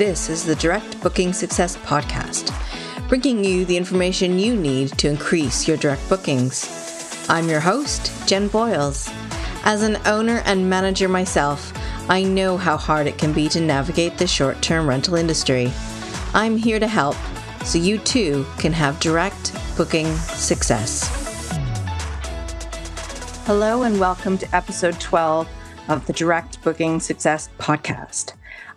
[0.00, 2.50] This is the Direct Booking Success Podcast,
[3.06, 7.26] bringing you the information you need to increase your direct bookings.
[7.28, 9.10] I'm your host, Jenn Boyles.
[9.64, 11.70] As an owner and manager myself,
[12.08, 15.70] I know how hard it can be to navigate the short term rental industry.
[16.32, 17.16] I'm here to help
[17.62, 21.10] so you too can have direct booking success.
[23.44, 25.46] Hello, and welcome to episode 12
[25.88, 28.32] of the Direct Booking Success Podcast.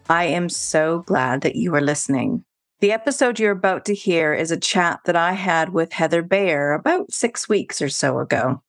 [0.10, 2.44] I am so glad that you are listening.
[2.82, 6.74] The episode you're about to hear is a chat that I had with Heather Bayer
[6.74, 8.62] about six weeks or so ago.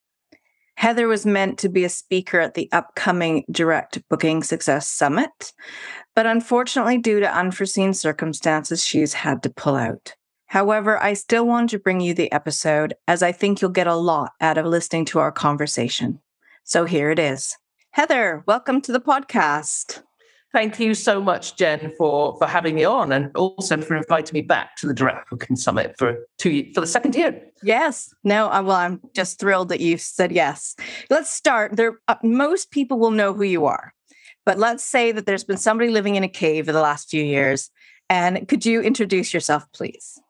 [0.77, 5.53] Heather was meant to be a speaker at the upcoming Direct Booking Success Summit,
[6.15, 10.15] but unfortunately, due to unforeseen circumstances, she's had to pull out.
[10.47, 13.97] However, I still want to bring you the episode as I think you'll get a
[13.97, 16.21] lot out of listening to our conversation.
[16.63, 17.57] So here it is.
[17.91, 20.04] Heather, welcome to the podcast.
[20.55, 24.41] Thank you so much, Jenn, for for having me on, and also for inviting me
[24.41, 27.43] back to the Direct Booking Summit for two for the second year.
[27.65, 28.15] Yes.
[28.23, 28.47] No.
[28.47, 30.77] Uh, well, I'm just thrilled that you said yes.
[31.11, 31.75] Let's start.
[31.75, 33.93] There, uh, most people will know who you are,
[34.47, 37.25] but let's say that there's been somebody living in a cave for the last few
[37.25, 37.73] years,
[38.09, 40.21] and could you introduce yourself, please?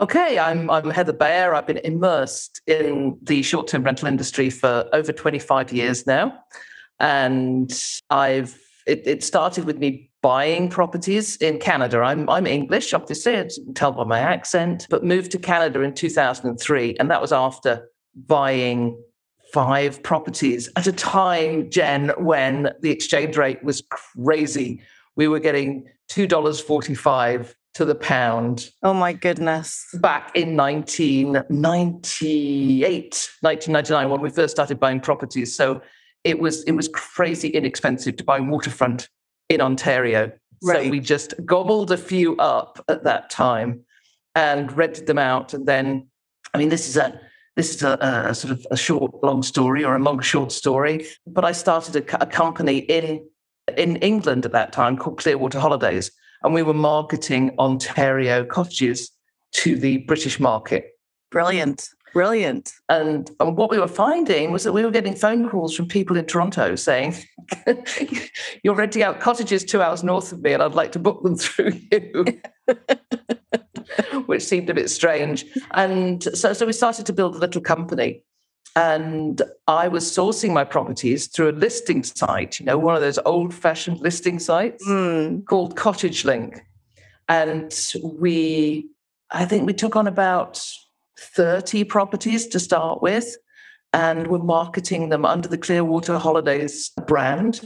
[0.00, 1.54] Okay, I'm I'm Heather Bayer.
[1.54, 6.36] I've been immersed in the short-term rental industry for over 25 years now,
[6.98, 7.72] and
[8.10, 12.00] I've it, it started with me buying properties in Canada.
[12.00, 15.92] I'm I'm English, obviously, you can tell by my accent, but moved to Canada in
[15.94, 18.98] 2003, and that was after buying
[19.52, 24.80] five properties at a time, Jenn, when the exchange rate was crazy.
[25.16, 28.70] We were getting two dollars forty-five to the pound.
[28.82, 29.86] Oh my goodness.
[30.00, 35.54] Back in 1998, 1999, when we first started buying properties.
[35.54, 35.82] So
[36.26, 39.08] it was it was crazy inexpensive to buy waterfront
[39.48, 40.32] in Ontario.
[40.62, 40.84] Right.
[40.84, 43.84] So we just gobbled a few up at that time
[44.34, 45.54] and rented them out.
[45.54, 46.08] And then,
[46.52, 47.20] I mean, this is a
[47.54, 47.96] this is a,
[48.28, 51.06] a sort of a short long story or a long short story.
[51.26, 53.24] But I started a, a company in
[53.76, 56.10] in England at that time called Clearwater Holidays,
[56.42, 59.12] and we were marketing Ontario cottages
[59.52, 60.98] to the British market.
[61.30, 61.88] Brilliant.
[62.16, 62.72] Brilliant.
[62.88, 66.16] And, and what we were finding was that we were getting phone calls from people
[66.16, 67.14] in Toronto saying,
[68.62, 71.36] You're renting out cottages two hours north of me, and I'd like to book them
[71.36, 72.40] through you.
[74.24, 75.44] Which seemed a bit strange.
[75.72, 78.22] And so, so we started to build a little company.
[78.76, 83.18] And I was sourcing my properties through a listing site, you know, one of those
[83.26, 85.44] old fashioned listing sites mm.
[85.44, 86.62] called Cottage Link.
[87.28, 88.88] And we,
[89.30, 90.66] I think we took on about
[91.18, 93.36] 30 properties to start with,
[93.92, 97.60] and we're marketing them under the Clearwater Holidays brand.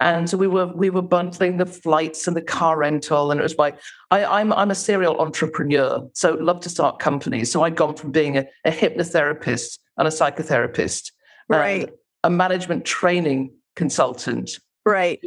[0.00, 3.42] And so we were we were bundling the flights and the car rental, and it
[3.42, 3.78] was like
[4.10, 7.52] I, am I'm, I'm a serial entrepreneur, so love to start companies.
[7.52, 11.12] So I'd gone from being a, a hypnotherapist and a psychotherapist,
[11.50, 11.90] right,
[12.24, 15.20] a management training consultant, right.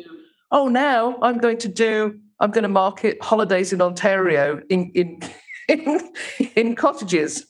[0.50, 5.20] Oh, now I'm going to do I'm going to market holidays in Ontario in in
[5.68, 6.14] in,
[6.56, 7.46] in cottages.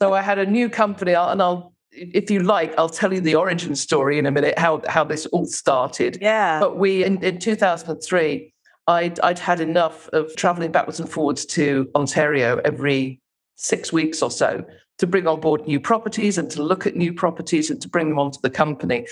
[0.00, 3.34] so I had a new company, and I'll, if you like, I'll tell you the
[3.34, 6.18] origin story in a minute, how how this all started.
[6.20, 6.60] Yeah.
[6.60, 8.52] But we in, in 2003,
[8.86, 13.20] I'd I'd had enough of traveling backwards and forwards to Ontario every
[13.56, 14.64] six weeks or so
[14.98, 18.08] to bring on board new properties and to look at new properties and to bring
[18.08, 19.06] them onto the company.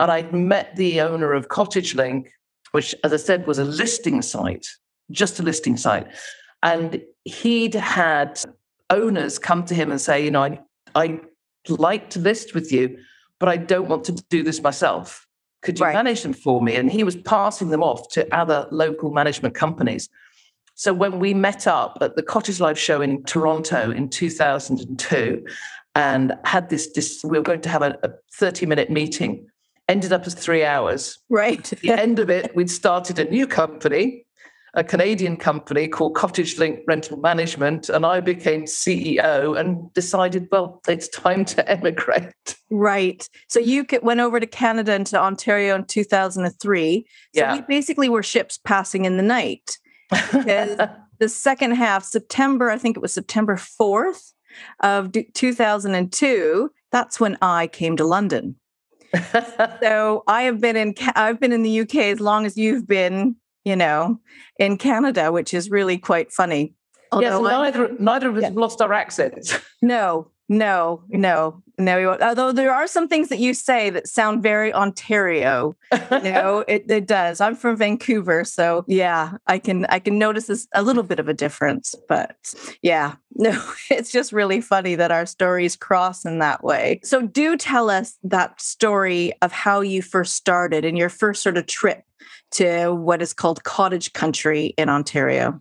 [0.00, 2.30] And I'd met the owner of Cottage Link,
[2.72, 4.66] which, as I said, was a listing site,
[5.10, 6.06] just a listing site.
[6.62, 8.40] And he'd had
[8.90, 10.60] owners come to him and say, you know, I,
[10.94, 11.20] I
[11.68, 12.98] like to list with you,
[13.38, 15.26] but I don't want to do this myself.
[15.62, 15.94] Could you right.
[15.94, 16.76] manage them for me?
[16.76, 20.08] And he was passing them off to other local management companies.
[20.74, 25.44] So when we met up at the Cottage Life show in Toronto in 2002
[25.96, 29.48] and had this, this we were going to have a, a 30 minute meeting,
[29.88, 31.18] ended up as three hours.
[31.28, 31.72] Right.
[31.72, 34.24] At the end of it, we'd started a new company
[34.78, 40.80] a Canadian company called Cottage Link Rental Management, and I became CEO and decided, well,
[40.86, 42.32] it's time to emigrate.
[42.70, 43.28] Right.
[43.48, 47.06] So you went over to Canada and to Ontario in 2003.
[47.34, 47.54] So Yeah.
[47.56, 49.78] we basically were ships passing in the night.
[50.10, 50.78] Because
[51.18, 54.32] the second half, September, I think it was September 4th
[54.80, 58.54] of 2002, that's when I came to London.
[59.82, 63.36] So I have been in I've been in the UK as long as you've been,
[63.68, 64.18] you know,
[64.58, 66.74] in Canada, which is really quite funny.
[67.20, 68.50] yes, Although I- neither, neither of us Yeah.
[68.54, 69.54] lost our accents.
[69.82, 71.98] no, no, no, no.
[71.98, 72.22] you won't.
[72.22, 75.76] Although there are some things that you say that sound very Ontario.
[75.92, 77.40] You know, it, it does.
[77.40, 81.28] I'm from Vancouver, so yeah, I can I can notice this, a little bit of
[81.28, 81.94] a difference.
[82.08, 87.00] But yeah, no, it's just really funny that our stories cross in that way.
[87.04, 91.58] So do tell us that story of how you first started and your first sort
[91.58, 92.04] of trip
[92.50, 95.60] to what is called cottage country in Ontario.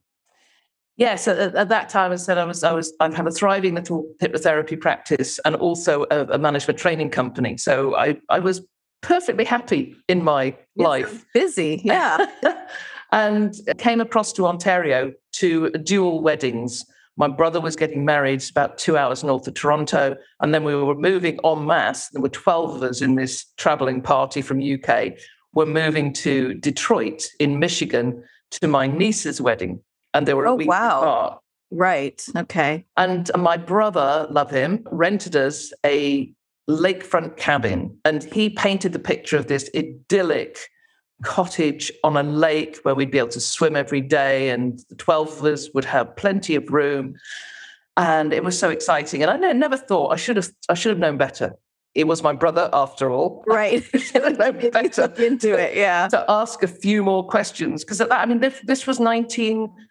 [0.98, 3.32] Yes, at, at that time, as I said, I was, I was, I had a
[3.32, 7.56] thriving little hypnotherapy practice and also a, a management training company.
[7.58, 8.62] So I, I was
[9.02, 11.24] perfectly happy in my life.
[11.36, 12.26] Busy, yeah.
[13.12, 16.84] and came across to Ontario to dual weddings.
[17.16, 20.96] My brother was getting married about two hours north of Toronto, and then we were
[20.96, 22.10] moving en masse.
[22.10, 25.14] There were 12 of us in this traveling party from UK.
[25.54, 29.82] We're moving to Detroit in Michigan to my niece's wedding.
[30.18, 31.00] And they were a Oh, week wow.
[31.02, 31.40] apart.
[31.72, 32.26] right.
[32.36, 32.86] Okay.
[32.98, 36.32] And uh, my brother, love him, rented us a
[36.70, 37.98] lakefront cabin.
[38.04, 40.58] And he painted the picture of this idyllic
[41.24, 44.50] cottage on a lake where we'd be able to swim every day.
[44.50, 47.16] And the 12 of us would have plenty of room.
[47.96, 49.24] And it was so exciting.
[49.24, 51.54] And I never thought I should have I should have known better.
[51.96, 53.44] It was my brother after all.
[53.48, 53.84] Right.
[53.94, 56.08] I should have known You better into it, yeah.
[56.10, 59.00] to ask a few more questions because I mean this, this was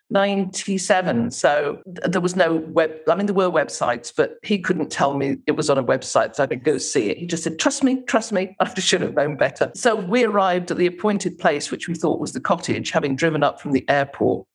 [0.09, 5.15] 1997 so there was no web I mean there were websites but he couldn't tell
[5.15, 7.59] me it was on a website so I could go see it he just said
[7.59, 11.39] trust me trust me I should have known better so we arrived at the appointed
[11.39, 14.47] place which we thought was the cottage having driven up from the airport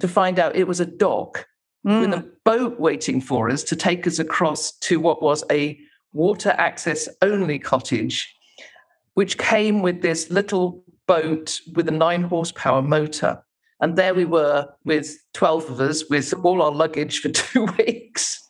[0.00, 1.46] to find out it was a dock
[1.84, 2.18] with Mm.
[2.18, 5.78] a boat waiting for us to take us across to what was a
[6.12, 8.34] water access only cottage,
[9.14, 13.42] which came with this little boat with a nine horsepower motor.
[13.80, 18.40] And there we were with 12 of us with all our luggage for two weeks.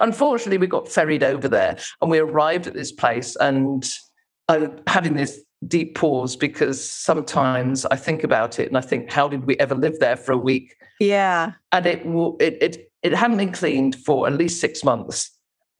[0.00, 3.88] Unfortunately, we got ferried over there and we arrived at this place and
[4.48, 9.28] I'm having this deep pause because sometimes I think about it and I think, how
[9.28, 10.74] did we ever live there for a week?
[11.00, 11.52] Yeah.
[11.72, 12.02] and it
[12.40, 15.30] it it it hadn't been cleaned for at least six months,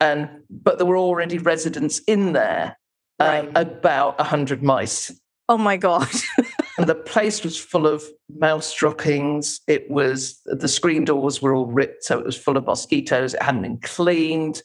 [0.00, 2.76] and but there were already residents in there,
[3.18, 3.50] uh, Right.
[3.54, 5.10] about a hundred mice,
[5.48, 6.08] Oh my God.
[6.78, 8.02] and the place was full of
[8.38, 9.60] mouse droppings.
[9.66, 13.34] It was the screen doors were all ripped, so it was full of mosquitoes.
[13.34, 14.62] It hadn't been cleaned.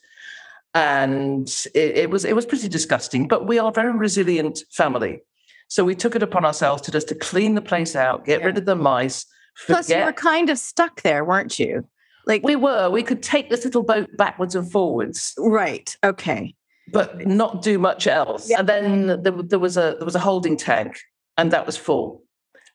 [0.74, 5.22] And it, it was it was pretty disgusting, but we are a very resilient family.
[5.68, 8.46] So we took it upon ourselves to just to clean the place out, get Yeah.
[8.46, 9.26] rid of the mice,
[9.66, 11.86] Plus, you were kind of stuck there, weren't you?
[12.26, 12.88] Like, We were.
[12.88, 15.94] We could take this little boat backwards and forwards, right.
[16.02, 16.54] Okay.
[16.90, 18.50] but not do much else.
[18.50, 20.98] And then there, there was a there was a holding tank,
[21.36, 22.22] and that was full.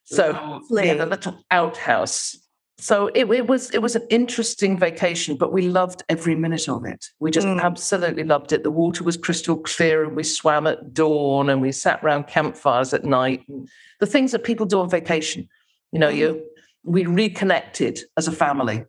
[0.05, 2.37] So we had a little outhouse.
[2.79, 6.85] So it, it was it was an interesting vacation, but we loved every minute of
[6.85, 7.05] it.
[7.19, 7.61] We just Mm.
[7.61, 8.61] absolutely loved it.
[8.63, 12.93] The water was crystal clear, and we swam at dawn, and we sat around campfires
[12.93, 13.43] at night.
[13.49, 13.67] And
[13.99, 15.49] the things that people do on vacation,
[15.91, 16.17] you know, Mm.
[16.17, 16.43] you
[16.83, 18.85] we reconnected as a family.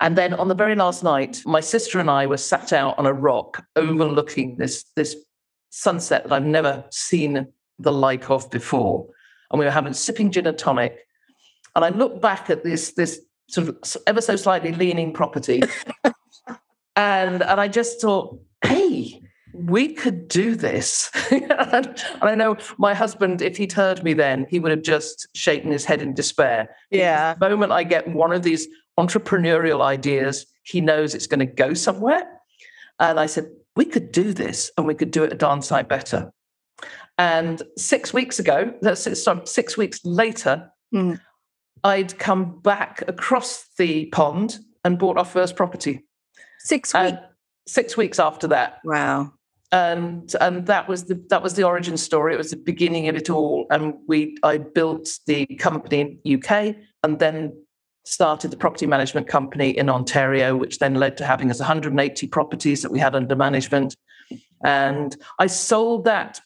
[0.00, 3.06] And then on the very last night, my sister and I were sat out on
[3.06, 5.14] a rock overlooking this, this
[5.70, 7.46] sunset that I've never seen
[7.78, 9.06] the like of before.
[9.50, 10.98] And we were having sipping gin and tonic.
[11.74, 15.62] And I looked back at this, this sort of ever so slightly leaning property.
[16.96, 19.22] and, and I just thought, hey,
[19.54, 21.10] we could do this.
[21.30, 25.70] and I know my husband, if he'd heard me then, he would have just shaken
[25.70, 26.74] his head in despair.
[26.90, 27.34] Yeah.
[27.34, 28.68] The moment I get one of these
[28.98, 32.24] entrepreneurial ideas, he knows it's going to go somewhere.
[32.98, 35.88] And I said, we could do this and we could do it a darn sight
[35.88, 36.32] better.
[37.18, 41.20] And six weeks ago, that's sorry, six weeks later, Mm.
[41.84, 46.04] I'd come back across the pond and bought our first property.
[46.60, 47.18] Six weeks.
[47.66, 49.30] Six weeks after that, wow.
[49.72, 52.32] and and that was the that was the origin story.
[52.32, 53.66] It was the beginning of it all.
[53.70, 57.52] And we I built the company in UK, and then
[58.06, 62.80] started the property management company in Ontario, which then led to having us 180 properties
[62.80, 63.94] that we had under management.
[64.64, 66.40] And I sold that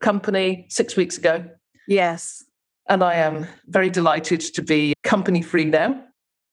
[0.00, 1.44] company six weeks ago.
[1.88, 2.44] Yes.
[2.88, 6.02] And I am very delighted to be company free now.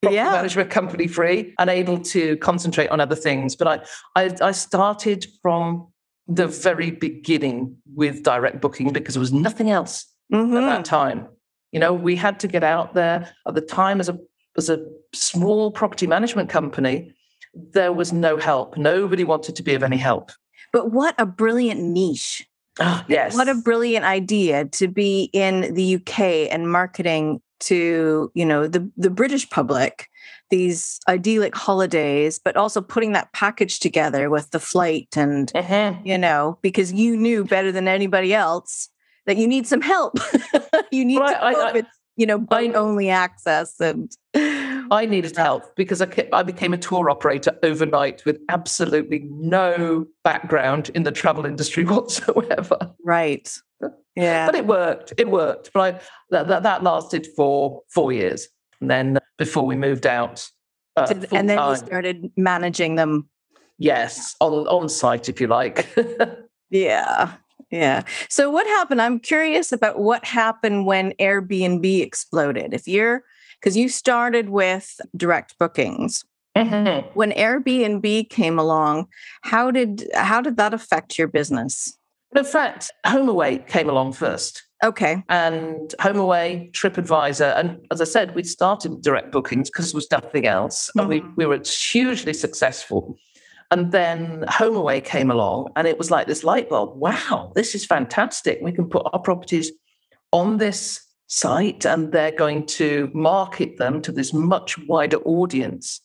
[0.02, 0.32] Yeah.
[0.32, 3.56] Management company free and able to concentrate on other things.
[3.56, 3.86] But
[4.16, 5.88] I, I, I started from
[6.26, 10.56] the very beginning with direct booking because there was nothing else mm-hmm.
[10.56, 10.82] at that mm-hmm.
[10.82, 11.28] time.
[11.72, 14.18] You know, we had to get out there at the time as a
[14.56, 17.12] as a small property management company.
[17.54, 18.76] There was no help.
[18.76, 20.30] Nobody wanted to be of any help.
[20.72, 22.46] But what a brilliant niche.
[22.80, 23.34] Oh, yes.
[23.34, 28.90] What a brilliant idea to be in the UK and marketing to, you know, the,
[28.96, 30.08] the British public
[30.50, 35.94] these idyllic holidays, but also putting that package together with the flight and, uh-huh.
[36.04, 38.88] you know, because you knew better than anybody else
[39.26, 40.18] that you need some help.
[40.92, 41.82] you need to I, I,
[42.16, 43.80] you know, bite only access.
[43.80, 44.14] And
[44.90, 50.90] I needed help because I, I became a tour operator overnight with absolutely no background
[50.94, 52.94] in the travel industry whatsoever.
[53.04, 53.50] Right.
[54.16, 54.46] Yeah.
[54.46, 55.12] But it worked.
[55.16, 55.72] It worked.
[55.72, 56.00] But I,
[56.30, 58.48] that, that, that lasted for four years.
[58.80, 60.48] And then before we moved out.
[60.96, 63.28] Uh, and then you started managing them.
[63.78, 65.88] Yes, on, on site, if you like.
[66.70, 67.32] yeah.
[67.70, 68.02] Yeah.
[68.28, 69.02] So what happened?
[69.02, 72.72] I'm curious about what happened when Airbnb exploded.
[72.72, 73.24] If you're
[73.64, 76.22] because you started with direct bookings.
[76.54, 77.08] Mm-hmm.
[77.14, 79.08] When Airbnb came along,
[79.42, 81.96] how did how did that affect your business?
[82.36, 84.62] In fact, HomeAway came along first.
[84.84, 85.22] Okay.
[85.30, 90.46] And HomeAway, TripAdvisor, and as I said, we started direct bookings because there was nothing
[90.46, 91.00] else, mm-hmm.
[91.00, 91.34] and we, mm-hmm.
[91.36, 93.16] we were hugely successful.
[93.70, 96.98] And then HomeAway came along, and it was like this light bulb.
[96.98, 98.58] Wow, this is fantastic.
[98.60, 99.72] We can put our properties
[100.32, 106.00] on this site, and they're going to market them to this much wider audience.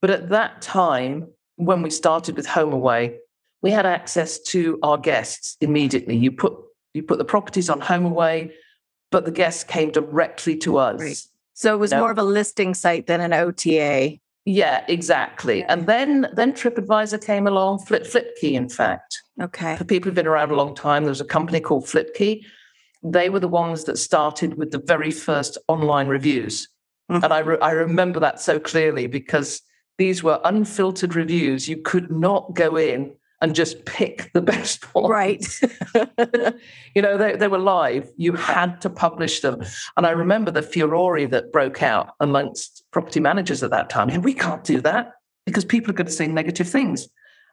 [0.00, 3.16] But at that time, when we started with HomeAway,
[3.62, 6.16] we had access to our guests immediately.
[6.16, 6.54] You put
[6.94, 8.50] you put the properties on HomeAway,
[9.10, 11.00] but the guests came directly to us.
[11.00, 11.22] Right.
[11.54, 12.00] So it was know?
[12.00, 14.18] more of a listing site than an OTA.
[14.46, 15.62] Yeah, exactly.
[15.64, 19.20] And then then TripAdvisor came along, Flip Flipkey, in fact.
[19.40, 19.76] Okay.
[19.76, 22.42] For people who've been around a long time, there was a company called Flipkey.
[23.02, 26.68] They were the ones that started with the very first online reviews.
[27.10, 27.24] Mm-hmm.
[27.24, 29.62] And I, re- I remember that so clearly because
[29.98, 31.68] these were unfiltered reviews.
[31.68, 35.10] You could not go in and just pick the best one.
[35.10, 35.44] Right.
[36.94, 38.10] you know, they, they were live.
[38.16, 39.62] You had to publish them.
[39.96, 44.10] And I remember the furore that broke out amongst property managers at that time.
[44.10, 45.12] And we can't do that
[45.46, 47.08] because people are going to say negative things.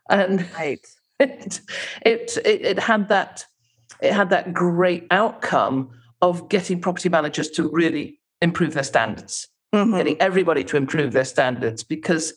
[0.10, 0.86] And right.
[1.20, 1.62] it,
[2.06, 3.46] it, it, it had that
[4.02, 5.90] it had that great outcome
[6.22, 9.96] of getting property managers to really improve their standards, mm-hmm.
[9.96, 12.34] getting everybody to improve their standards because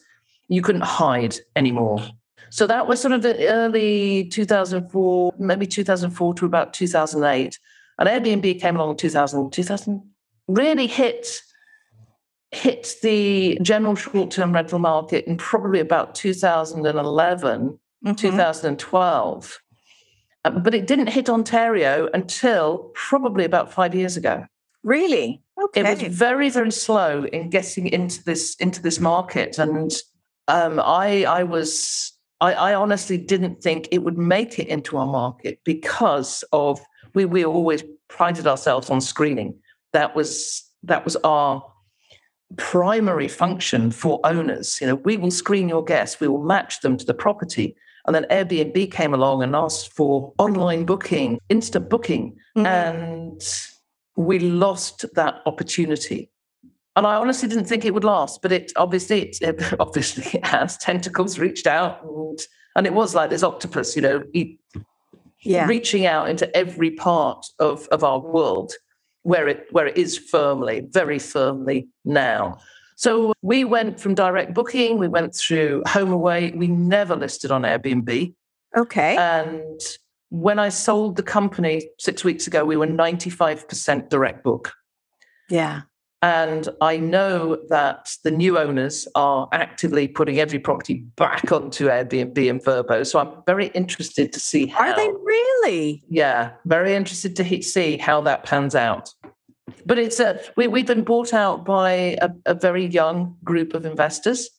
[0.49, 2.03] you couldn't hide anymore.
[2.51, 7.59] So that was sort of the early 2004, maybe 2004 to about 2008.
[7.99, 10.03] And Airbnb came along in 2000, 2000
[10.49, 11.43] really hit
[12.53, 18.15] hit the general short-term rental market in probably about 2011, mm-hmm.
[18.15, 19.59] 2012.
[20.45, 24.45] Uh, but it didn't hit Ontario until probably about five years ago.
[24.83, 25.43] Really?
[25.63, 25.81] Okay.
[25.81, 29.93] It was very, very slow in getting into this into this market, and
[30.49, 35.07] um, I I was I, I honestly didn't think it would make it into our
[35.07, 36.81] market because of
[37.15, 39.59] we we always prided ourselves on screening.
[39.93, 41.63] That was that was our
[42.57, 44.81] primary function for owners.
[44.81, 47.77] You know, we will screen your guests, we will match them to the property.
[48.07, 52.67] And then Airbnb came along and asked for online booking, instant booking, mm-hmm.
[52.67, 53.43] and
[54.17, 56.31] we lost that opportunity.
[56.97, 60.45] And I honestly didn't think it would last, but it obviously it, it obviously it
[60.45, 62.39] has tentacles reached out, and,
[62.77, 64.23] and it was like this octopus, you know,
[65.43, 65.67] yeah.
[65.67, 68.73] reaching out into every part of of our world
[69.23, 72.59] where it where it is firmly, very firmly now.
[73.01, 78.35] So we went from direct booking, we went through HomeAway, We never listed on Airbnb.
[78.77, 79.17] Okay.
[79.17, 79.81] And
[80.29, 84.75] when I sold the company six weeks ago, we were 95% direct book.
[85.49, 85.81] Yeah.
[86.21, 92.51] And I know that the new owners are actively putting every property back onto Airbnb
[92.51, 93.07] and Vrbo.
[93.07, 94.91] So I'm very interested to see how.
[94.91, 96.05] Are they really?
[96.11, 99.15] Yeah, very interested to see how that pans out.
[99.87, 103.85] But it's a, we, we've been bought out by a, a very young group of
[103.87, 104.51] investors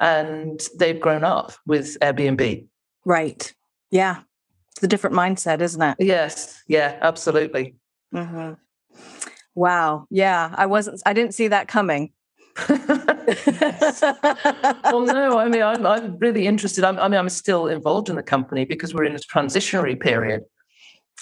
[0.00, 2.66] and they've grown up with Airbnb.
[3.04, 3.54] Right.
[3.90, 4.20] Yeah.
[4.72, 5.96] It's a different mindset, isn't it?
[5.98, 6.62] Yes.
[6.66, 7.76] Yeah, absolutely.
[8.12, 8.54] Mm-hmm.
[9.54, 10.06] Wow.
[10.10, 10.52] Yeah.
[10.56, 12.12] I wasn't, I didn't see that coming.
[12.68, 12.76] well,
[15.06, 16.84] no, I mean, I'm, I'm really interested.
[16.84, 20.42] I'm, I mean, I'm still involved in the company because we're in a transitionary period.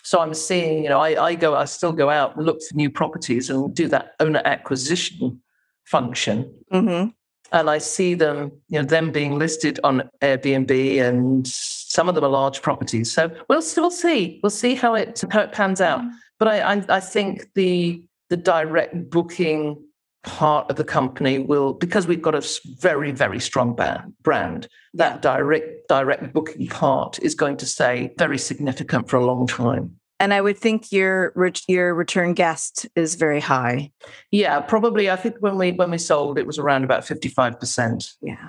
[0.05, 2.75] So I'm seeing, you know, I, I go, I still go out and look for
[2.75, 5.41] new properties and do that owner acquisition
[5.85, 6.53] function.
[6.73, 7.11] Mm-hmm.
[7.53, 12.25] And I see them, you know, them being listed on Airbnb, and some of them
[12.25, 13.13] are large properties.
[13.13, 16.01] So we'll we'll see, we'll see how it how it pans out.
[16.01, 16.17] Mm-hmm.
[16.39, 19.85] But I, I I think the the direct booking
[20.23, 23.76] part of the company will because we've got a very very strong
[24.23, 29.47] brand that direct direct booking part is going to stay very significant for a long
[29.47, 29.97] time.
[30.21, 31.33] And i would think your
[31.67, 33.91] your return guest is very high.
[34.31, 38.49] Yeah probably i think when we when we sold it was around about 55% yeah.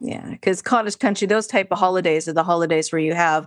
[0.00, 3.46] Yeah because cottage country those type of holidays are the holidays where you have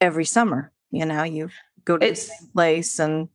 [0.00, 1.50] every summer you know you
[1.84, 3.28] go to it's, the place and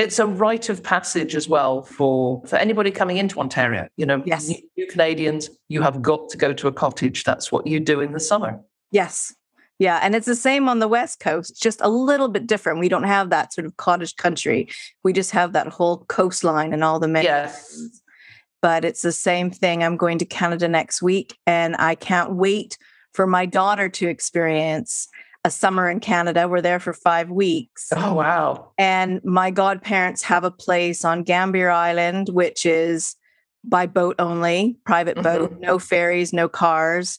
[0.00, 3.88] it's a rite of passage as well for for anybody coming into Ontario.
[3.96, 7.24] You know, yes, you, you Canadians, you have got to go to a cottage.
[7.24, 8.60] That's what you do in the summer.
[8.90, 9.34] Yes.
[9.78, 12.80] Yeah, and it's the same on the West Coast, just a little bit different.
[12.80, 14.68] We don't have that sort of cottage country.
[15.04, 17.24] We just have that whole coastline and all the men.
[17.24, 17.88] Yes.
[18.60, 19.82] But it's the same thing.
[19.82, 22.76] I'm going to Canada next week, and I can't wait
[23.14, 25.08] for my daughter to experience
[25.44, 26.48] a summer in Canada.
[26.48, 27.88] We're there for five weeks.
[27.94, 28.72] Oh, wow.
[28.78, 33.16] And my godparents have a place on Gambier Island, which is
[33.64, 35.22] by boat only, private mm-hmm.
[35.22, 37.18] boat, no ferries, no cars.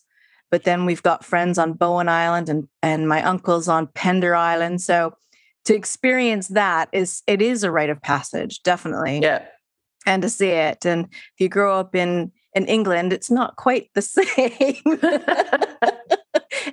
[0.49, 4.81] But then we've got friends on Bowen Island and, and my uncles on Pender Island.
[4.81, 5.15] So
[5.65, 9.19] to experience that is it is a rite of passage, definitely.
[9.21, 9.45] Yeah.
[10.05, 10.85] And to see it.
[10.85, 14.75] And if you grow up in in England, it's not quite the same.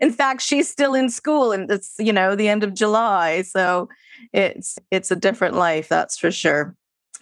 [0.00, 3.42] in fact, she's still in school and it's, you know, the end of July.
[3.42, 3.88] So
[4.32, 6.76] it's it's a different life, that's for sure.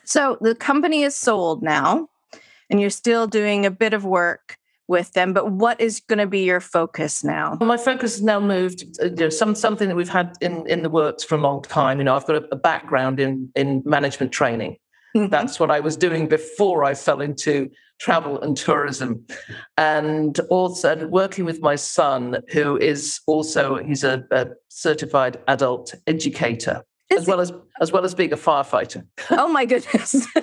[0.04, 2.09] So the company is sold now
[2.71, 6.26] and you're still doing a bit of work with them but what is going to
[6.26, 9.97] be your focus now my focus has now moved uh, you know, some something that
[9.97, 12.49] we've had in in the works for a long time you know i've got a,
[12.52, 14.76] a background in in management training
[15.17, 15.28] mm-hmm.
[15.28, 19.25] that's what i was doing before i fell into travel and tourism,
[19.76, 26.82] and also working with my son, who is also he's a, a certified adult educator,
[27.11, 29.06] is as well as as well as being a firefighter.
[29.30, 30.26] Oh my goodness.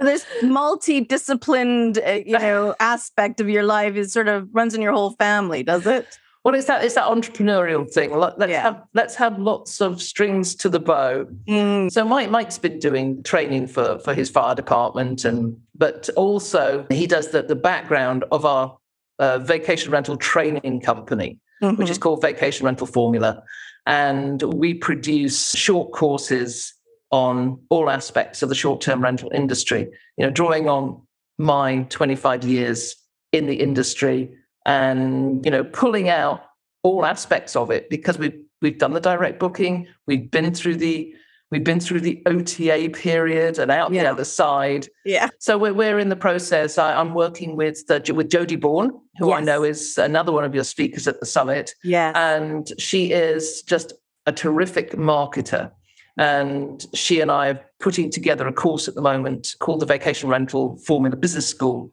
[0.00, 4.92] this multidisciplined, uh, you know, aspect of your life is sort of runs in your
[4.92, 6.18] whole family, does it?
[6.44, 8.16] Well, it's that it's that entrepreneurial thing.
[8.16, 8.62] Let's yeah.
[8.62, 11.26] have let's have lots of strings to the bow.
[11.48, 11.90] Mm.
[11.90, 17.06] So Mike Mike's been doing training for for his fire department, and but also he
[17.06, 18.78] does the the background of our
[19.18, 21.76] uh, vacation rental training company, mm-hmm.
[21.76, 22.04] which is mm-hmm.
[22.04, 23.42] called Vacation Rental Formula,
[23.86, 26.72] and we produce short courses
[27.10, 29.88] on all aspects of the short term rental industry.
[30.16, 31.02] You know, drawing on
[31.36, 32.94] my 25 years
[33.32, 34.30] in the industry
[34.68, 36.44] and you know pulling out
[36.82, 41.12] all aspects of it because we've we've done the direct booking, we've been through the
[41.50, 44.02] we've been through the OTA period and out yeah.
[44.02, 44.86] the other side.
[45.04, 45.30] Yeah.
[45.38, 46.76] So we're we're in the process.
[46.78, 49.38] I, am working with the, with Jody Bourne, who yes.
[49.38, 51.74] I know is another one of your speakers at the summit.
[51.82, 52.12] Yeah.
[52.14, 53.94] And she is just
[54.26, 55.72] a terrific marketer.
[56.18, 60.28] And she and I are putting together a course at the moment called the Vacation
[60.28, 61.92] Rental Formula Business School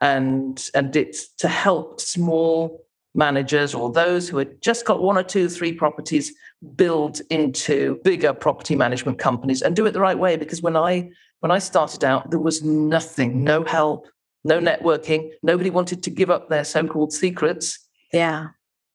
[0.00, 2.84] and and it's to help small
[3.14, 6.32] managers or those who had just got one or two, three properties
[6.76, 10.36] build into bigger property management companies and do it the right way.
[10.36, 14.08] Because when I when I started out, there was nothing, no help,
[14.44, 15.30] no networking.
[15.42, 17.78] Nobody wanted to give up their so-called secrets.
[18.12, 18.48] Yeah.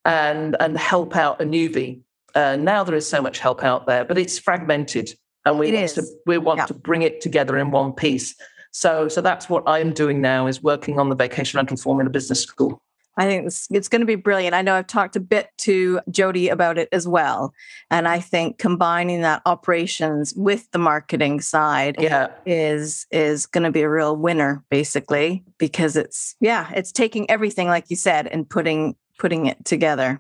[0.06, 2.02] And and help out a newbie.
[2.36, 5.14] Uh, now there is so much help out there, but it's fragmented,
[5.46, 5.94] and we it want is.
[5.94, 6.66] to we want yeah.
[6.66, 8.36] to bring it together in one piece.
[8.74, 12.42] So, so that's what I'm doing now is working on the vacation rental formula business
[12.42, 12.82] school.
[13.16, 14.56] I think it's, it's, going to be brilliant.
[14.56, 17.54] I know I've talked a bit to Jody about it as well.
[17.92, 22.30] And I think combining that operations with the marketing side yeah.
[22.46, 27.68] is is going to be a real winner basically because it's yeah, it's taking everything
[27.68, 30.20] like you said and putting putting it together.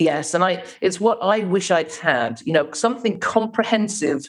[0.00, 4.26] Yes, and I it's what I wish I'd had, you know, something comprehensive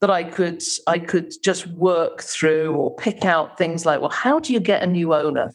[0.00, 4.38] that I could I could just work through or pick out things like, well, how
[4.38, 5.52] do you get a new owner?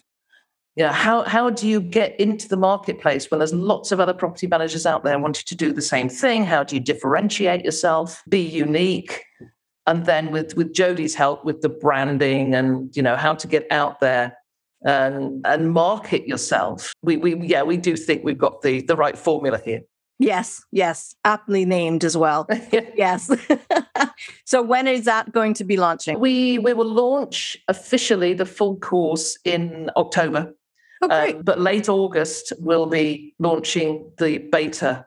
[0.75, 4.47] Yeah, how how do you get into the marketplace when there's lots of other property
[4.47, 6.45] managers out there wanting to do the same thing?
[6.45, 9.23] How do you differentiate yourself, be unique?
[9.85, 13.67] And then with with Jody's help with the branding and you know how to get
[13.69, 14.35] out there
[14.83, 16.91] and and market yourself.
[17.03, 19.81] We we yeah, we do think we've got the the right formula here.
[20.19, 22.47] Yes, yes, aptly named as well.
[22.71, 23.31] yes.
[24.45, 26.19] so when is that going to be launching?
[26.19, 30.53] We we will launch officially the full course in October.
[31.01, 31.35] Oh, great.
[31.35, 35.05] Um, but late August we'll be launching the beta.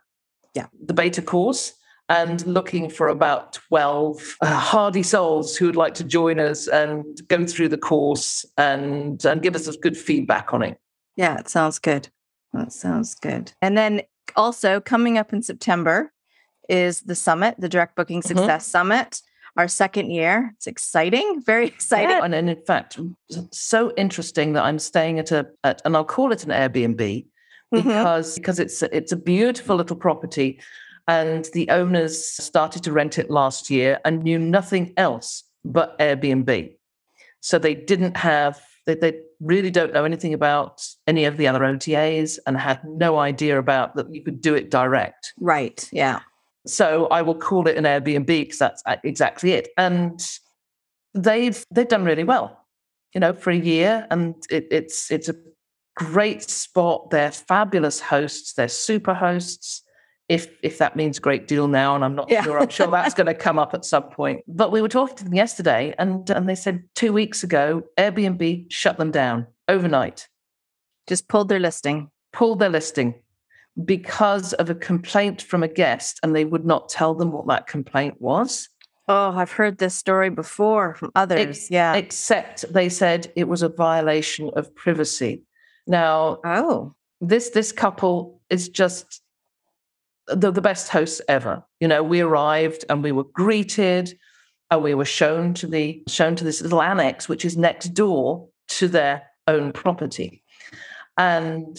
[0.55, 0.67] Yeah.
[0.85, 1.73] The beta course
[2.09, 7.05] and looking for about 12 uh, hardy souls who would like to join us and
[7.29, 10.79] go through the course and and give us a good feedback on it.
[11.17, 12.09] Yeah, it sounds good.
[12.53, 13.53] That sounds good.
[13.61, 14.03] And then
[14.37, 16.13] also coming up in September
[16.69, 18.27] is the summit, the Direct Booking Mhm.
[18.27, 19.21] Success Summit,
[19.57, 20.53] our second year.
[20.57, 22.11] It's exciting, very exciting.
[22.11, 22.99] Yeah, and, in fact,
[23.53, 27.27] so interesting that I'm staying at a at, and I'll call it an Airbnb
[27.71, 30.61] because because it's it's a beautiful little property,
[31.09, 36.77] and the owners started to rent it last year and knew nothing else but Airbnb,
[37.41, 41.61] so they didn't have they, they really don't know anything about any of the other
[41.61, 45.33] OTAs and had no idea about that you could do it direct.
[45.39, 45.89] Right.
[45.93, 46.21] Yeah.
[46.67, 49.69] So I will call it an Airbnb because that's exactly it.
[49.77, 50.21] And
[51.15, 52.67] they've they've done really well,
[53.15, 55.35] you know, for a year, and it, it's it's a
[55.97, 57.11] great spot.
[57.11, 58.55] They're fabulous hosts.
[58.55, 59.83] They're super hosts.
[60.29, 62.43] If if that means a great deal now, and I'm not Yeah.
[62.43, 64.43] sure, I'm sure that's going to come up at some point.
[64.49, 68.67] But we were talking to them yesterday, and and they said two weeks ago Airbnb
[68.71, 70.29] shut them down overnight
[71.07, 72.11] Just pulled their listing.
[72.33, 73.15] pulled their listing
[73.85, 77.67] because of a complaint from a guest and they would not tell them what that
[77.67, 78.69] complaint was
[79.09, 81.39] Oh, I've heard this story before from others.
[81.39, 81.95] Ex- yeah.
[81.95, 85.43] except they said it was a violation of privacy
[85.87, 86.95] now oh.
[87.21, 89.23] this this couple is just
[90.29, 91.63] the, the best hosts ever.
[91.81, 94.19] You know we arrived and we were greeted
[94.71, 98.49] and we were shown to the shown to this little annex which is next door
[98.69, 100.43] to their own property.
[101.17, 101.79] And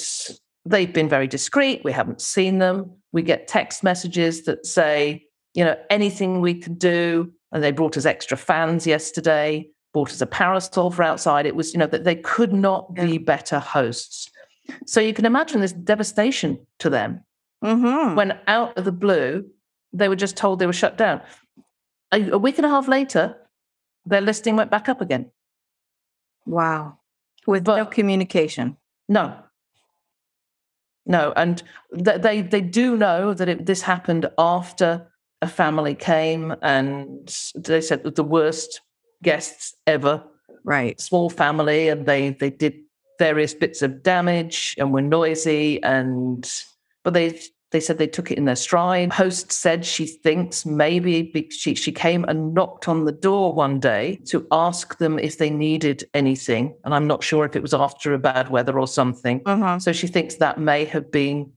[0.66, 1.84] they've been very discreet.
[1.84, 2.92] We haven't seen them.
[3.12, 7.32] We get text messages that say you know anything we could do.
[7.52, 11.48] And they brought us extra fans yesterday bought us a parasol for outside.
[11.48, 14.30] It was you know that they could not be better hosts.
[14.86, 17.24] So you can imagine this devastation to them
[17.64, 18.16] Mm-hmm.
[18.16, 19.46] when out of the blue
[19.94, 21.22] they were just told they were shut down
[22.12, 23.36] a, a week and a half later
[24.06, 25.32] their listing went back up again
[26.46, 27.00] Wow.
[27.48, 28.78] With no communication.
[29.10, 29.34] no
[31.06, 31.64] no and
[32.06, 35.08] th- they they do know that it, this happened after
[35.42, 38.82] a family came and they said the worst
[39.24, 40.24] guests ever
[40.64, 41.00] Right.
[41.00, 42.76] small family and they they did
[43.20, 46.50] various bits of damage and were noisy and
[47.08, 47.40] but they
[47.72, 51.90] they said they took it in their stride host said she thinks maybe she she
[51.90, 56.76] came and knocked on the door one day to ask them if they needed anything
[56.84, 59.80] and i'm not sure if it was after a bad weather or something Mm-hmm.
[59.80, 61.54] so she thinks that may have been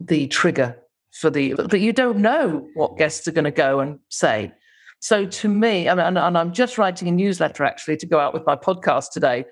[0.00, 0.76] the trigger
[1.12, 4.52] for the, but you don't know what guests are going to go and say.
[5.00, 8.34] So to me, and, and, and I'm just writing a newsletter actually to go out
[8.34, 9.44] with my podcast today,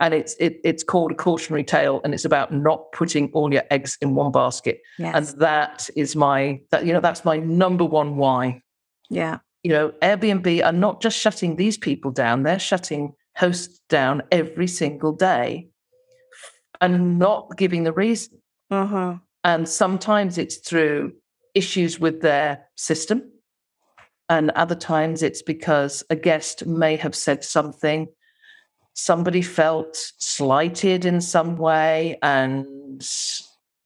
[0.00, 3.64] and it's it, it's called a cautionary tale, and it's about not putting all your
[3.70, 5.14] eggs in one basket, Yes.
[5.32, 8.60] and that is my that you know that's my number one why.
[9.10, 9.38] yeah.
[9.62, 14.66] You know, Airbnb are not just shutting these people down; they're shutting hosts down every
[14.66, 15.68] single day,
[16.82, 18.42] and not giving the reason.
[18.70, 19.16] Mm-hmm.
[19.42, 21.12] And sometimes it's through
[21.54, 23.30] issues with their system.
[24.28, 28.08] And other times it's because a guest may have said something,
[28.94, 32.66] somebody felt slighted in some way, and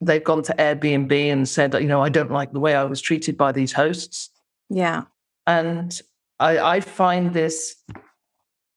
[0.01, 3.01] they've gone to Airbnb and said, you know, I don't like the way I was
[3.01, 4.31] treated by these hosts.
[4.71, 5.05] Yeah.
[5.47, 6.01] And
[6.39, 7.75] I, I find this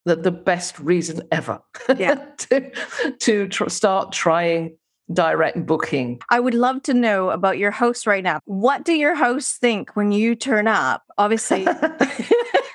[0.06, 1.62] the, the best reason ever
[1.96, 2.16] Yeah.
[2.38, 2.72] to,
[3.20, 4.78] to tr- start trying
[5.14, 6.20] direct booking.
[6.30, 8.40] I would love to know about your hosts right now.
[8.46, 11.04] What do your hosts think when you turn up?
[11.18, 11.68] Obviously,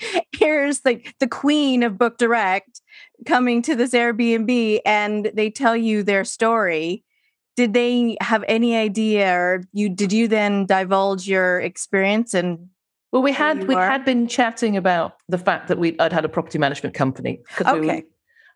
[0.32, 2.80] here's the, the queen of Book Direct
[3.26, 7.04] coming to this Airbnb and they tell you their story.
[7.56, 12.68] Did they have any idea or you did you then divulge your experience and
[13.12, 13.86] Well, we had we are?
[13.90, 17.40] had been chatting about the fact that we I'd had a property management company.
[17.56, 18.04] 'cause we were- Okay.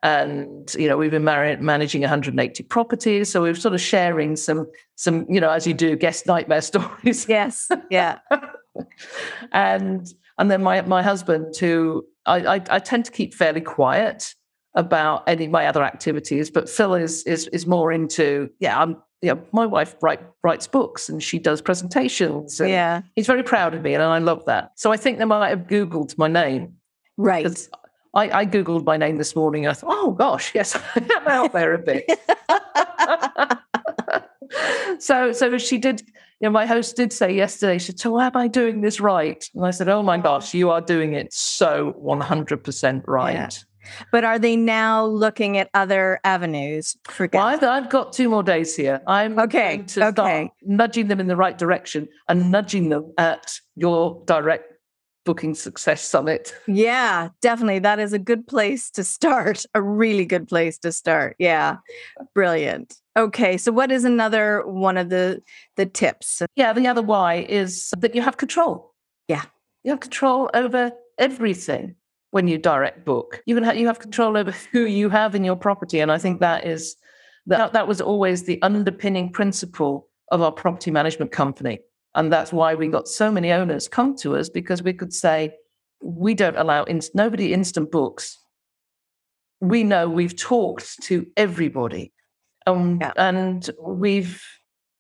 [0.03, 4.67] and you know we've been mar- managing 180 properties, so we're sort of sharing some
[4.97, 7.29] some you know as you do guest nightmare stories.
[7.29, 8.19] yes, yeah.
[9.53, 14.35] and and then my my husband, who I, I I tend to keep fairly quiet
[14.75, 18.97] about any of my other activities, but Phil is is is more into yeah I'm
[19.23, 22.61] yeah my wife write, writes books and she does presentations.
[22.61, 23.03] And Yeah.
[23.15, 24.73] He's very proud of me, and I love that.
[24.77, 26.75] So I think they might have Googled my name
[27.17, 27.69] Right.
[28.15, 29.67] I, I Googled my name this morning.
[29.67, 32.09] And I thought, oh gosh, yes, I'm out there a bit.
[35.03, 36.03] so, so she did.
[36.41, 39.43] You know, my host did say yesterday, she said, So am I doing this right?
[39.55, 40.23] And I said, Oh my oh.
[40.23, 43.35] gosh, you are doing it so 100% right.
[43.35, 43.49] Yeah.
[44.11, 48.43] But are they now looking at other avenues for well, I've, I've, got two more
[48.43, 49.03] days here.
[49.07, 49.79] I'm okay.
[49.89, 50.13] to okay.
[50.13, 54.74] start nudging them in the right direction and nudging them at your direct
[55.25, 56.55] Booking Success Summit.
[56.67, 57.79] Yeah, definitely.
[57.79, 59.65] That is a good place to start.
[59.75, 61.37] A really good place to start.
[61.39, 61.77] Yeah.
[62.35, 62.97] Brilliant.
[63.17, 65.41] Okay, so what is another one of the
[65.77, 66.43] the tips?
[66.57, 68.93] Yeah, the other why is that you have control.
[69.29, 69.43] Yeah.
[69.83, 71.95] You have control over everything
[72.33, 73.43] when you direct book.
[73.47, 76.19] You can have, you have control over who you have in your property and I
[76.19, 76.97] think that is
[77.47, 81.79] that that was always the underpinning principle of our property management company
[82.15, 85.55] and that's why we got so many owners come to us because we could say,
[86.01, 88.39] we don't allow inst- nobody instant books.
[89.61, 92.13] We know we've talked to everybody,
[92.67, 93.13] um, yeah.
[93.17, 94.43] and we've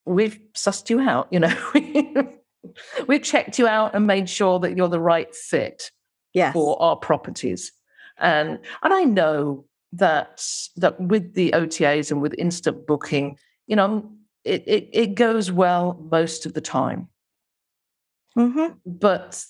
[0.06, 1.28] we've sussed you out.
[1.30, 1.56] You know,
[3.06, 5.90] we've checked you out and made sure that you're the right fit
[6.32, 6.52] yes.
[6.52, 7.72] for our properties.
[8.18, 10.46] And and I know that
[10.76, 14.10] that with the OTAs and with instant booking, you know,
[14.44, 17.08] it, it, it goes well most of the time.
[18.36, 18.74] Mm-hmm.
[18.84, 19.44] But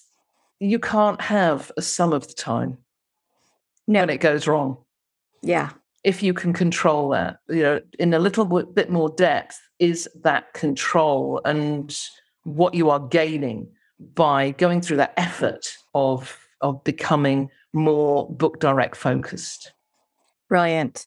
[0.61, 2.79] you can't have a sum of the time
[3.87, 4.01] no.
[4.01, 4.79] when it goes wrong.
[5.43, 5.71] Yeah.
[6.05, 10.53] If you can control that, you know, in a little bit more depth, is that
[10.53, 11.99] control and
[12.45, 13.69] what you are gaining
[14.15, 19.73] by going through that effort of of becoming more book direct focused.
[20.49, 21.07] Brilliant.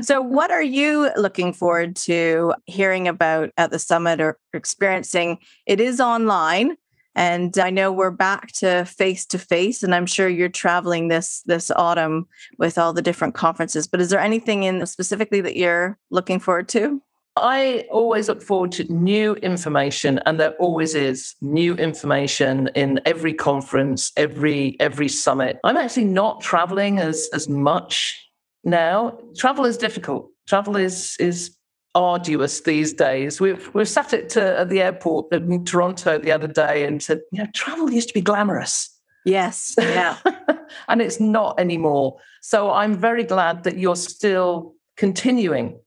[0.00, 5.38] So, what are you looking forward to hearing about at the summit or experiencing?
[5.66, 6.76] It is online.
[7.16, 11.42] And I know we're back to face to face, and I'm sure you're traveling this
[11.46, 13.88] this autumn with all the different conferences.
[13.88, 17.02] But is there anything in specifically that you're looking forward to?
[17.36, 23.34] I always look forward to new information, and there always is new information in every
[23.34, 25.58] conference, every every summit.
[25.64, 28.27] I'm actually not traveling as as much
[28.70, 29.18] now.
[29.36, 30.30] Travel is difficult.
[30.46, 31.56] Travel is is
[31.94, 33.40] arduous these days.
[33.40, 37.20] We we sat at, uh, at the airport in Toronto the other day and said,
[37.32, 38.90] you know, travel used to be glamorous.
[39.24, 40.16] Yes, yeah,
[40.88, 42.18] and it's not anymore.
[42.40, 45.80] So I'm very glad that you're still continuing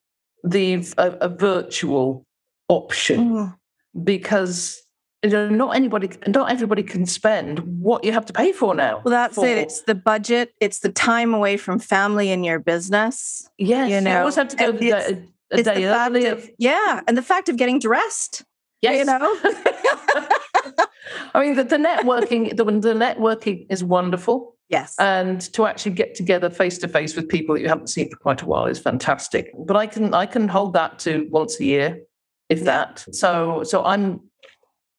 [0.44, 2.26] the a, a virtual
[2.68, 3.56] option mm.
[4.04, 4.81] because
[5.24, 9.02] not anybody, not everybody can spend what you have to pay for now.
[9.04, 9.58] Well, that's for, it.
[9.58, 10.54] It's the budget.
[10.60, 13.50] It's the time away from family and your business.
[13.58, 16.26] Yes, you know, you always have to go the, a it's day early.
[16.26, 18.44] Of, yeah, and the fact of getting dressed.
[18.82, 18.98] Yes.
[18.98, 19.38] You know.
[21.34, 24.56] I mean, the, the networking, the, the networking is wonderful.
[24.70, 24.96] Yes.
[25.00, 28.16] And to actually get together face to face with people that you haven't seen for
[28.16, 29.52] quite a while is fantastic.
[29.58, 32.02] But I can I can hold that to once a year,
[32.50, 32.66] if yeah.
[32.66, 33.06] that.
[33.12, 34.22] So so I'm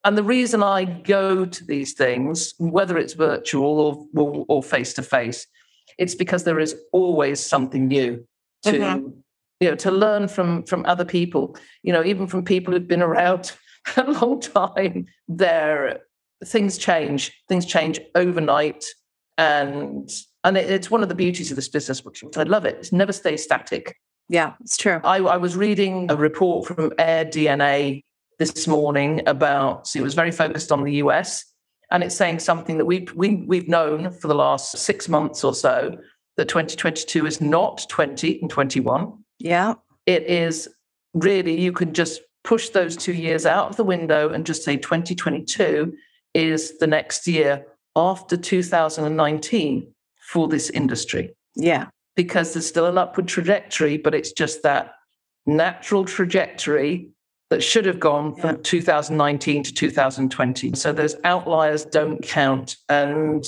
[0.04, 5.02] and the reason I go to these things, whether it's virtual or or face to
[5.02, 5.46] face,
[5.98, 8.26] it's because there is always something new
[8.64, 9.08] to mm-hmm
[9.62, 13.00] you know, to learn from from other people, you know, even from people who've been
[13.00, 13.52] around
[13.96, 16.00] a long time, there
[16.44, 17.32] things change.
[17.48, 18.84] Things change overnight.
[19.38, 20.10] And
[20.42, 22.76] and it, it's one of the beauties of this business, which I love it.
[22.80, 23.96] It's never stays static.
[24.28, 25.00] Yeah, it's true.
[25.04, 28.02] I, I was reading a report from AirDNA
[28.50, 31.44] this morning about so it was very focused on the US
[31.90, 35.44] and it's saying something that we've we, we have known for the last six months
[35.44, 35.96] or so
[36.36, 39.74] that 2022 is not 20 and 21 yeah.
[40.06, 40.68] It is
[41.14, 44.76] really, you can just push those two years out of the window and just say
[44.76, 45.92] 2022
[46.34, 49.92] is the next year after 2019
[50.28, 51.34] for this industry.
[51.56, 51.88] Yeah.
[52.14, 54.94] Because there's still an upward trajectory, but it's just that
[55.44, 57.10] natural trajectory
[57.52, 58.62] that should have gone from yeah.
[58.62, 60.74] 2019 to 2020.
[60.74, 62.76] So those outliers don't count.
[62.88, 63.44] And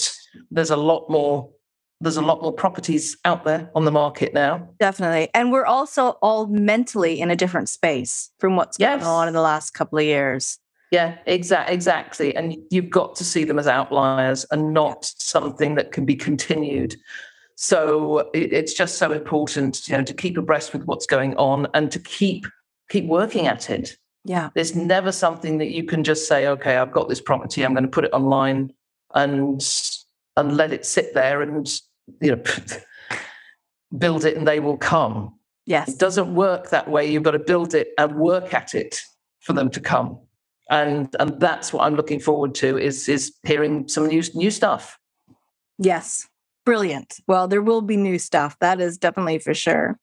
[0.50, 1.50] there's a lot more
[2.00, 4.68] there's a lot more properties out there on the market now.
[4.78, 5.30] Definitely.
[5.32, 9.00] And we're also all mentally in a different space from what's yes.
[9.00, 10.58] going on in the last couple of years.
[10.90, 12.36] Yeah, exa- exactly.
[12.36, 16.94] And you've got to see them as outliers and not something that can be continued.
[17.56, 21.90] So it's just so important, you know, to keep abreast with what's going on and
[21.90, 22.44] to keep
[22.88, 23.96] keep working at it.
[24.24, 24.50] Yeah.
[24.54, 27.84] There's never something that you can just say, okay, I've got this property, I'm going
[27.84, 28.72] to put it online
[29.14, 29.62] and
[30.36, 31.70] and let it sit there and
[32.20, 32.42] you know
[33.98, 35.38] build it and they will come.
[35.66, 35.88] Yes.
[35.88, 37.10] It doesn't work that way.
[37.10, 39.00] You've got to build it and work at it
[39.40, 40.18] for them to come.
[40.70, 44.98] And and that's what I'm looking forward to is is hearing some new new stuff.
[45.78, 46.26] Yes.
[46.64, 47.20] Brilliant.
[47.26, 48.56] Well, there will be new stuff.
[48.60, 49.98] That is definitely for sure.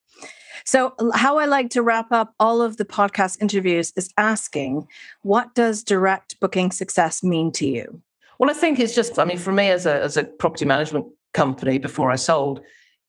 [0.66, 4.88] So, how I like to wrap up all of the podcast interviews is asking,
[5.22, 8.02] what does direct booking success mean to you?
[8.40, 11.06] Well, I think it's just, I mean, for me as a, as a property management
[11.34, 12.62] company before I sold,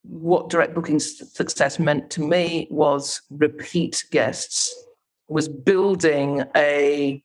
[0.02, 4.74] what direct booking success meant to me was repeat guests,
[5.28, 7.22] was building a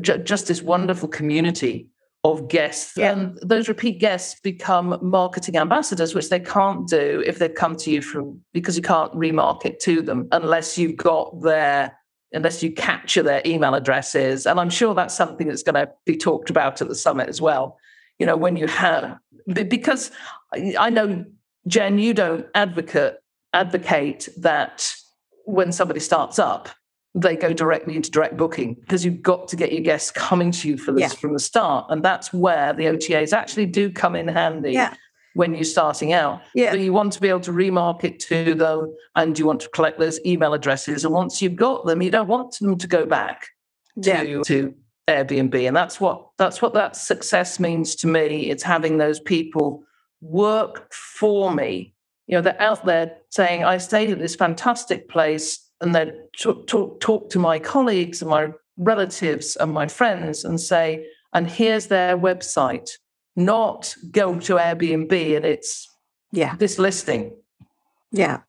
[0.00, 1.88] just this wonderful community
[2.24, 2.96] of guests.
[2.96, 3.12] Yeah.
[3.12, 7.90] And those repeat guests become marketing ambassadors, which they can't do if they've come to
[7.90, 11.96] you from because you can't remarket to them unless you've got their
[12.32, 14.46] unless you capture their email addresses.
[14.46, 17.40] And I'm sure that's something that's going to be talked about at the summit as
[17.40, 17.76] well.
[18.20, 20.10] You know, when you have because
[20.78, 21.24] I know
[21.66, 23.14] Jenn, you don't advocate
[23.52, 24.94] advocate that
[25.44, 26.68] when somebody starts up,
[27.14, 30.68] they go directly into direct booking because you've got to get your guests coming to
[30.68, 31.08] you for this yeah.
[31.08, 31.86] from the start.
[31.88, 34.72] And that's where the OTAs actually do come in handy.
[34.72, 34.94] Yeah.
[35.34, 36.72] When you're starting out, yeah.
[36.72, 40.00] So you want to be able to remarket to them and you want to collect
[40.00, 41.04] those email addresses.
[41.04, 43.46] And once you've got them, you don't want them to go back
[44.02, 44.74] to, to
[45.06, 45.68] Airbnb.
[45.68, 48.50] And that's what that's what that success means to me.
[48.50, 49.84] It's having those people
[50.20, 51.94] work for me.
[52.26, 56.66] You know, they're out there saying, I stayed at this fantastic place and then talk,
[56.66, 61.86] talk, talk to my colleagues and my relatives and my friends and say, and here's
[61.86, 62.90] their website,
[63.36, 65.88] not go to Airbnb and it's
[66.32, 67.32] yeah this listing.
[68.12, 68.40] Yeah.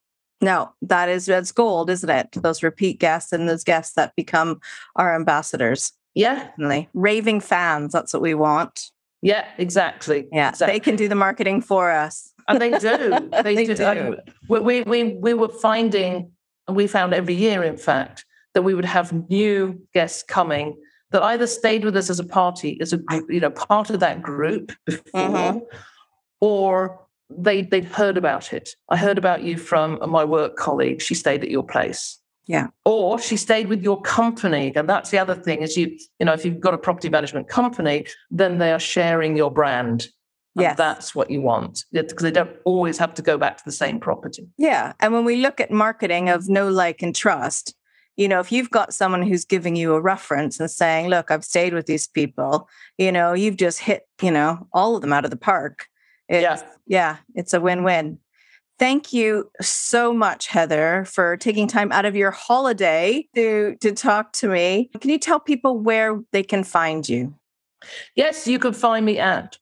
[0.43, 2.31] No, that is that's gold, isn't it?
[2.33, 4.59] Those repeat guests and those guests that become
[4.95, 5.93] our ambassadors.
[6.15, 6.35] Yeah.
[6.35, 6.89] Definitely.
[6.93, 8.89] Raving fans, that's what we want.
[9.21, 10.27] Yeah, exactly.
[10.31, 10.49] Yeah.
[10.49, 10.75] Exactly.
[10.75, 12.33] They can do the marketing for us.
[12.47, 13.29] And they do.
[13.43, 13.75] They, they do.
[13.75, 14.15] do.
[14.47, 16.31] We, we, we were finding
[16.67, 20.75] and we found every year, in fact, that we would have new guests coming
[21.11, 24.21] that either stayed with us as a party, as a you know part of that
[24.21, 25.57] group before, mm-hmm.
[26.39, 28.69] or they they'd heard about it.
[28.89, 31.01] I heard about you from my work colleague.
[31.01, 32.17] She stayed at your place.
[32.47, 32.67] Yeah.
[32.85, 34.73] Or she stayed with your company.
[34.75, 37.47] And that's the other thing is you, you know, if you've got a property management
[37.47, 40.07] company, then they are sharing your brand.
[40.55, 43.71] Yeah, that's what you want because they don't always have to go back to the
[43.71, 44.47] same property.
[44.57, 44.93] Yeah.
[44.99, 47.73] And when we look at marketing of know like, and trust,
[48.17, 51.45] you know, if you've got someone who's giving you a reference and saying, look, I've
[51.45, 55.23] stayed with these people, you know, you've just hit, you know, all of them out
[55.23, 55.87] of the park.
[56.27, 56.61] It's, yeah.
[56.87, 57.17] Yeah.
[57.35, 58.19] It's a win win.
[58.77, 64.33] Thank you so much, Heather, for taking time out of your holiday to, to talk
[64.33, 64.89] to me.
[64.99, 67.35] Can you tell people where they can find you?
[68.15, 69.57] Yes, you can find me at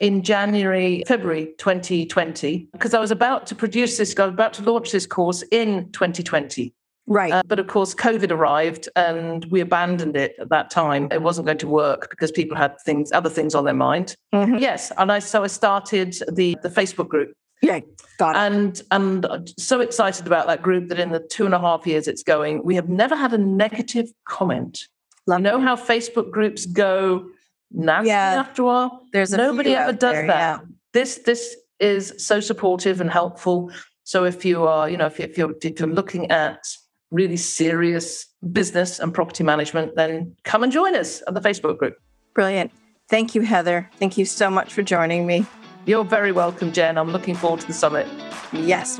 [0.00, 4.62] in January, February 2020 because I was about to produce this I was about to
[4.62, 6.74] launch this course in 2020.
[7.06, 7.32] Right.
[7.32, 11.08] Uh, but of course, COVID arrived and we abandoned it at that time.
[11.12, 14.16] It wasn't going to work because people had things, other things on their mind.
[14.32, 14.56] Mm-hmm.
[14.56, 14.90] Yes.
[14.96, 17.34] And I, so I started the, the Facebook group.
[17.60, 17.80] Yeah,
[18.18, 18.38] got it.
[18.38, 22.08] And, and so excited about that group that in the two and a half years
[22.08, 24.88] it's going, we have never had a negative comment.
[25.26, 27.26] Love you know how Facebook groups go
[27.70, 28.34] nasty yeah.
[28.38, 29.06] after a while?
[29.12, 30.60] There's Nobody ever does there, that.
[30.60, 30.66] Yeah.
[30.92, 33.70] This, this is so supportive and helpful.
[34.04, 36.66] So if you are, you know, if, if you're, if you're looking at
[37.14, 41.96] really serious business and property management, then come and join us at the Facebook group.
[42.34, 42.72] Brilliant.
[43.08, 43.88] Thank you, Heather.
[43.98, 45.46] Thank you so much for joining me.
[45.86, 46.98] You're very welcome, Jenn.
[46.98, 48.08] I'm looking forward to the summit.
[48.52, 48.98] Yes.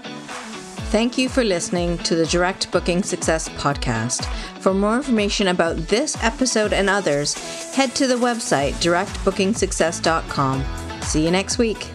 [0.91, 4.25] Thank you for listening to the Direct Booking Success podcast.
[4.61, 7.35] For more information about this episode and others,
[7.75, 10.65] head to the website directbookingsuccess.com.
[11.03, 11.94] See you next week.